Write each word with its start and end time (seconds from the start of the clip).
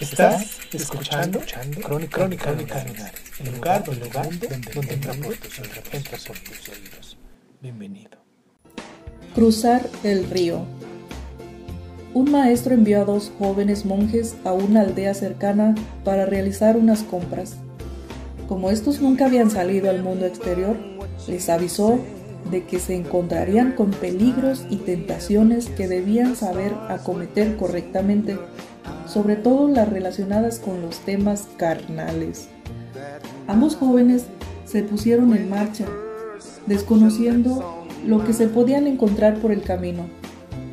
Estás 0.00 0.58
escuchando, 0.72 1.40
Crónica, 1.82 2.18
Crónica 2.18 2.50
el 2.50 2.58
lugar, 2.58 3.12
el 3.40 3.54
lugar 3.54 3.84
donde, 3.84 4.48
donde 4.74 4.94
entra 4.94 5.14
por 5.14 5.36
tus 5.36 5.58
oídos, 5.60 5.78
entra 5.92 6.18
por 6.26 6.38
tus 6.38 6.68
oídos. 6.68 7.18
Bienvenido. 7.62 8.18
Cruzar 9.34 9.88
el 10.02 10.28
río. 10.28 10.64
Un 12.12 12.30
maestro 12.32 12.74
envió 12.74 13.02
a 13.02 13.04
dos 13.04 13.30
jóvenes 13.38 13.84
monjes 13.84 14.34
a 14.44 14.52
una 14.52 14.80
aldea 14.80 15.14
cercana 15.14 15.74
para 16.04 16.26
realizar 16.26 16.76
unas 16.76 17.02
compras. 17.04 17.54
Como 18.48 18.70
estos 18.70 19.00
nunca 19.00 19.26
habían 19.26 19.50
salido 19.50 19.90
al 19.90 20.02
mundo 20.02 20.26
exterior, 20.26 20.76
les 21.28 21.48
avisó 21.48 22.00
de 22.50 22.64
que 22.64 22.78
se 22.78 22.94
encontrarían 22.94 23.72
con 23.72 23.90
peligros 23.92 24.66
y 24.68 24.76
tentaciones 24.76 25.66
que 25.66 25.88
debían 25.88 26.36
saber 26.36 26.74
acometer 26.88 27.56
correctamente, 27.56 28.38
sobre 29.14 29.36
todo 29.36 29.68
las 29.68 29.88
relacionadas 29.88 30.58
con 30.58 30.82
los 30.82 30.98
temas 30.98 31.46
carnales. 31.56 32.48
Ambos 33.46 33.76
jóvenes 33.76 34.24
se 34.66 34.82
pusieron 34.82 35.36
en 35.36 35.48
marcha, 35.48 35.86
desconociendo 36.66 37.86
lo 38.04 38.24
que 38.24 38.32
se 38.32 38.48
podían 38.48 38.88
encontrar 38.88 39.38
por 39.38 39.52
el 39.52 39.62
camino. 39.62 40.08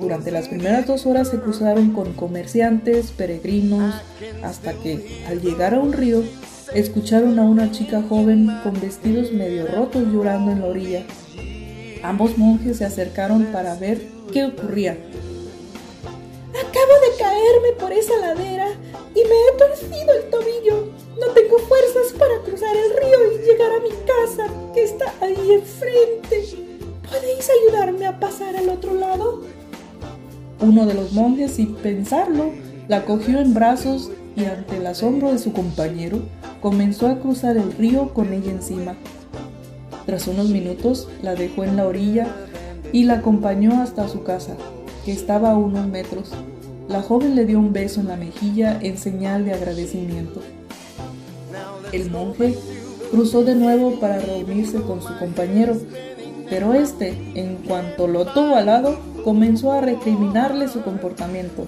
Durante 0.00 0.32
las 0.32 0.48
primeras 0.48 0.88
dos 0.88 1.06
horas 1.06 1.28
se 1.28 1.38
cruzaron 1.38 1.92
con 1.92 2.12
comerciantes, 2.14 3.12
peregrinos, 3.12 3.94
hasta 4.42 4.72
que, 4.72 5.22
al 5.28 5.40
llegar 5.40 5.72
a 5.72 5.78
un 5.78 5.92
río, 5.92 6.24
escucharon 6.74 7.38
a 7.38 7.42
una 7.42 7.70
chica 7.70 8.02
joven 8.02 8.50
con 8.64 8.80
vestidos 8.80 9.30
medio 9.30 9.68
rotos 9.68 10.08
llorando 10.12 10.50
en 10.50 10.60
la 10.60 10.66
orilla. 10.66 11.02
Ambos 12.02 12.36
monjes 12.36 12.78
se 12.78 12.84
acercaron 12.84 13.44
para 13.52 13.76
ver 13.76 14.02
qué 14.32 14.44
ocurría. 14.44 14.98
Acabo 16.50 17.03
caerme 17.18 17.72
por 17.78 17.92
esa 17.92 18.16
ladera 18.18 18.68
y 19.14 19.18
me 19.18 19.22
he 19.22 19.58
torcido 19.58 20.12
el 20.12 20.30
tobillo. 20.30 20.88
No 21.20 21.28
tengo 21.32 21.58
fuerzas 21.58 22.12
para 22.18 22.40
cruzar 22.40 22.74
el 22.76 22.90
río 22.96 23.32
y 23.32 23.46
llegar 23.46 23.72
a 23.72 23.80
mi 23.80 23.90
casa, 24.06 24.46
que 24.74 24.82
está 24.82 25.12
ahí 25.20 25.52
enfrente. 25.52 26.44
¿Podéis 27.08 27.48
ayudarme 27.50 28.06
a 28.06 28.18
pasar 28.18 28.56
al 28.56 28.68
otro 28.68 28.94
lado? 28.94 29.42
Uno 30.60 30.86
de 30.86 30.94
los 30.94 31.12
monjes, 31.12 31.52
sin 31.52 31.74
pensarlo, 31.74 32.50
la 32.88 33.04
cogió 33.04 33.38
en 33.38 33.54
brazos 33.54 34.10
y 34.36 34.44
ante 34.44 34.76
el 34.76 34.86
asombro 34.86 35.32
de 35.32 35.38
su 35.38 35.52
compañero, 35.52 36.18
comenzó 36.60 37.06
a 37.08 37.20
cruzar 37.20 37.56
el 37.56 37.72
río 37.72 38.12
con 38.14 38.32
ella 38.32 38.50
encima. 38.50 38.96
Tras 40.06 40.26
unos 40.26 40.48
minutos, 40.48 41.08
la 41.22 41.34
dejó 41.34 41.64
en 41.64 41.76
la 41.76 41.86
orilla 41.86 42.26
y 42.92 43.04
la 43.04 43.14
acompañó 43.14 43.80
hasta 43.80 44.08
su 44.08 44.22
casa, 44.22 44.56
que 45.04 45.12
estaba 45.12 45.52
a 45.52 45.56
unos 45.56 45.86
metros. 45.86 46.32
La 46.88 47.00
joven 47.00 47.34
le 47.34 47.46
dio 47.46 47.58
un 47.58 47.72
beso 47.72 48.00
en 48.00 48.08
la 48.08 48.16
mejilla 48.16 48.78
en 48.82 48.98
señal 48.98 49.44
de 49.44 49.54
agradecimiento. 49.54 50.40
El 51.92 52.10
monje 52.10 52.56
cruzó 53.10 53.42
de 53.42 53.54
nuevo 53.54 53.98
para 54.00 54.18
reunirse 54.18 54.82
con 54.82 55.00
su 55.00 55.16
compañero, 55.18 55.76
pero 56.50 56.74
este, 56.74 57.16
en 57.34 57.56
cuanto 57.66 58.06
lo 58.06 58.26
tuvo 58.26 58.56
al 58.56 58.66
lado, 58.66 58.98
comenzó 59.24 59.72
a 59.72 59.80
recriminarle 59.80 60.68
su 60.68 60.82
comportamiento. 60.82 61.66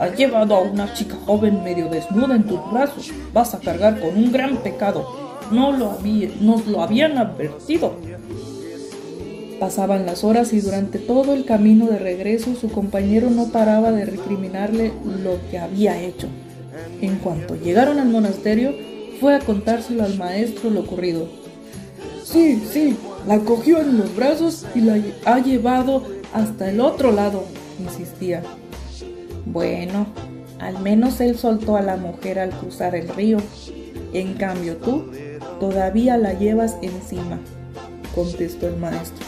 Has 0.00 0.16
llevado 0.16 0.54
a 0.54 0.60
una 0.60 0.94
chica 0.94 1.16
joven 1.26 1.62
medio 1.62 1.88
desnuda 1.88 2.36
en 2.36 2.44
tus 2.44 2.60
brazos. 2.72 3.10
Vas 3.34 3.52
a 3.54 3.60
cargar 3.60 4.00
con 4.00 4.16
un 4.16 4.32
gran 4.32 4.56
pecado. 4.58 5.06
No 5.50 5.72
lo 5.72 5.90
había, 5.90 6.30
nos 6.40 6.66
lo 6.66 6.82
habían 6.82 7.18
advertido. 7.18 7.94
Pasaban 9.60 10.06
las 10.06 10.22
horas 10.22 10.52
y 10.52 10.60
durante 10.60 10.98
todo 10.98 11.34
el 11.34 11.44
camino 11.44 11.86
de 11.86 11.98
regreso 11.98 12.54
su 12.54 12.70
compañero 12.70 13.28
no 13.28 13.48
paraba 13.48 13.90
de 13.90 14.04
recriminarle 14.04 14.92
lo 15.04 15.38
que 15.50 15.58
había 15.58 16.00
hecho. 16.00 16.28
En 17.00 17.16
cuanto 17.16 17.56
llegaron 17.56 17.98
al 17.98 18.08
monasterio, 18.08 18.72
fue 19.20 19.34
a 19.34 19.40
contárselo 19.40 20.04
al 20.04 20.16
maestro 20.16 20.70
lo 20.70 20.80
ocurrido. 20.80 21.28
Sí, 22.22 22.62
sí, 22.70 22.96
la 23.26 23.40
cogió 23.40 23.80
en 23.80 23.98
los 23.98 24.14
brazos 24.14 24.64
y 24.74 24.80
la 24.80 24.98
ha 25.24 25.38
llevado 25.40 26.04
hasta 26.32 26.70
el 26.70 26.80
otro 26.80 27.10
lado, 27.10 27.44
insistía. 27.80 28.42
Bueno, 29.46 30.06
al 30.60 30.80
menos 30.80 31.20
él 31.20 31.36
soltó 31.36 31.76
a 31.76 31.82
la 31.82 31.96
mujer 31.96 32.38
al 32.38 32.50
cruzar 32.50 32.94
el 32.94 33.08
río. 33.08 33.38
En 34.12 34.34
cambio 34.34 34.76
tú 34.76 35.06
todavía 35.58 36.16
la 36.16 36.34
llevas 36.34 36.76
encima, 36.82 37.40
contestó 38.14 38.68
el 38.68 38.76
maestro. 38.76 39.27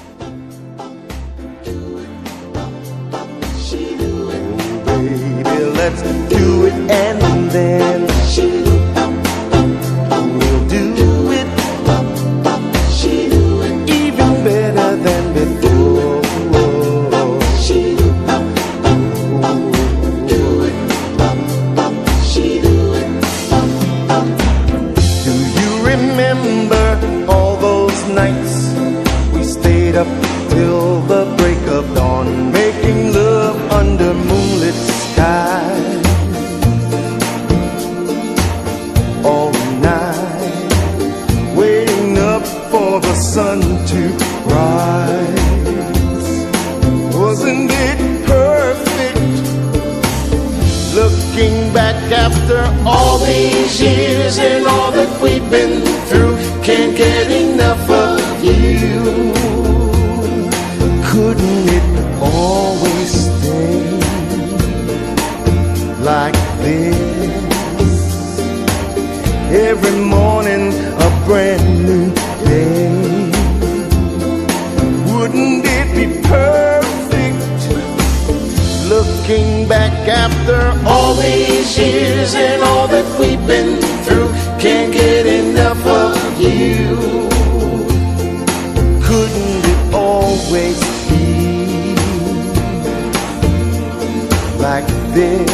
Let's 5.80 6.02
do 6.28 6.66
it 6.66 6.74
and 6.90 7.29
been 55.50 55.82
through, 56.06 56.36
can't 56.62 56.96
get 56.96 57.28
enough 57.28 57.90
of 57.90 58.44
you. 58.44 59.32
Couldn't 61.10 61.68
it 61.78 61.86
always 62.22 63.10
stay 63.10 63.82
like 66.02 66.38
this? 66.62 67.10
Every 69.50 69.98
morning 69.98 70.72
a 71.06 71.24
brand 71.26 71.84
new 71.84 72.14
day. 72.44 73.32
Wouldn't 75.12 75.64
it 75.66 75.88
be 75.96 76.06
perfect? 76.28 77.60
Looking 78.88 79.66
back 79.68 79.92
after 80.06 80.60
all 80.88 81.14
these 81.14 81.76
years 81.76 82.34
and 82.36 82.62
all 82.62 82.86
that 82.86 83.06
we've 83.18 83.44
been 83.48 83.79
you. 86.40 86.96
Couldn't 89.06 89.64
it 89.72 89.94
always 89.94 90.78
be 91.08 91.94
like 94.58 94.86
this? 95.12 95.50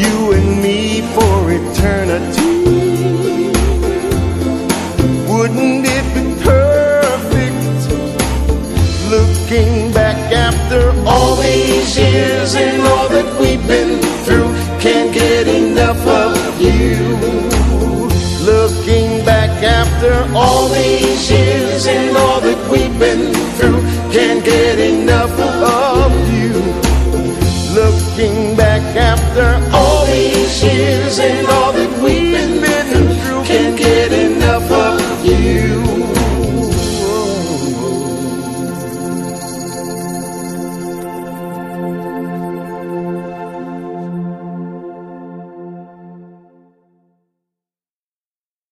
You 0.00 0.32
and 0.32 0.62
me 0.62 1.02
for 1.14 1.50
eternity. 1.60 2.54
Wouldn't 5.30 5.84
it 5.86 6.06
be 6.14 6.24
perfect? 6.42 7.80
Looking 9.10 9.92
back 9.92 10.16
after 10.32 10.92
all 11.06 11.36
these 11.36 11.98
years 11.98 12.54
and 12.54 12.80
all 12.82 13.08
that 13.10 13.38
we've 13.38 13.66
been 13.66 14.03
After 20.04 20.36
all 20.36 20.68
these 20.68 21.30
years 21.30 21.86
and 21.86 22.14
all 22.14 22.38
that 22.38 22.60
we've 22.70 22.98
been 22.98 23.32
through, 23.56 23.80
can't 24.12 24.44
get 24.44 24.78
enough 24.78 25.32
of 25.40 26.12
you. 26.28 26.52
Looking 27.72 28.54
back 28.54 28.82
after 28.96 29.46
all 29.74 30.04
these 30.04 30.62
years 30.62 31.18
and 31.18 31.46
all 31.46 31.63